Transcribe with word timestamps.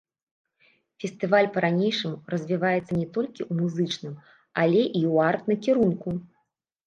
Фестываль 1.01 1.49
па-ранейшаму 1.57 2.15
развіваецца 2.35 2.93
не 3.01 3.05
толькі 3.17 3.41
ў 3.45 3.53
музычным, 3.59 4.15
але 4.61 4.81
і 4.85 4.99
ў 5.11 5.15
арт-накірунку. 5.29 6.09